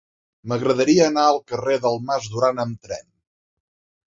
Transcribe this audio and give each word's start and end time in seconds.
M'agradaria 0.53 1.03
anar 1.09 1.25
al 1.33 1.37
carrer 1.51 1.77
del 1.83 1.99
Mas 2.07 2.31
Duran 2.33 2.65
amb 2.65 2.89
tren. 2.89 3.07